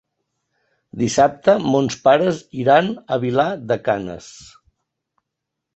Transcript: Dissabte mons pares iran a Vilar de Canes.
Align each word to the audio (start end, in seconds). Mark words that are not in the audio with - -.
Dissabte 1.01 1.55
mons 1.75 1.99
pares 2.07 2.41
iran 2.63 2.91
a 3.17 3.21
Vilar 3.27 3.49
de 3.73 3.79
Canes. 3.91 4.33